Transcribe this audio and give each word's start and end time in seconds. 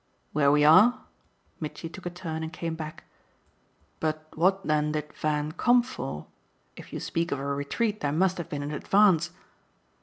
"Where 0.33 0.51
we 0.51 0.63
are?" 0.65 0.99
Mitchy 1.59 1.87
took 1.87 2.07
a 2.07 2.09
turn 2.09 2.41
and 2.41 2.51
came 2.51 2.73
back. 2.73 3.03
"But 3.99 4.27
what 4.33 4.65
then 4.65 4.93
did 4.93 5.13
Van 5.13 5.51
come 5.51 5.83
for? 5.83 6.25
If 6.75 6.91
you 6.91 6.99
speak 6.99 7.31
of 7.31 7.37
a 7.37 7.45
retreat 7.45 7.99
there 7.99 8.11
must 8.11 8.39
have 8.39 8.49
been 8.49 8.63
an 8.63 8.71
advance." 8.71 9.29